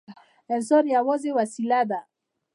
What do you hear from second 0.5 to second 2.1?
انسان یوازې وسیله ده.